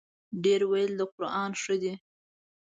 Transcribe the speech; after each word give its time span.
ډېر 0.43 0.61
ویل 0.71 0.91
د 0.99 1.01
قران 1.13 1.51
ښه 1.61 1.75
دی. 1.81 1.93